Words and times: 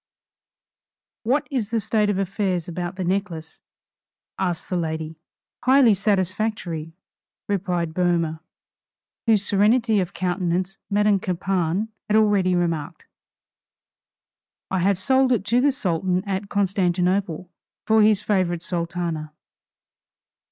"What 1.21 1.47
is 1.51 1.69
the 1.69 1.79
state 1.79 2.09
of 2.09 2.17
affairs 2.17 2.67
about 2.67 2.95
the 2.95 3.03
necklace," 3.03 3.59
asked 4.39 4.67
the 4.67 4.75
lady. 4.75 5.19
"Highly 5.63 5.93
satisfactory," 5.93 6.93
replied 7.47 7.93
Boehmer, 7.93 8.39
whose 9.27 9.45
serenity 9.45 9.99
of 9.99 10.13
countenance 10.15 10.79
Madame 10.89 11.19
Campan 11.19 11.89
had 12.09 12.15
already 12.17 12.55
remarked. 12.55 13.05
"I 14.71 14.79
have 14.79 14.97
sold 14.97 15.31
it 15.31 15.45
to 15.45 15.61
the 15.61 15.71
Sultan 15.71 16.27
at 16.27 16.49
Constantinople, 16.49 17.51
for 17.85 18.01
his 18.01 18.23
favorite 18.23 18.63
Sultana." 18.63 19.33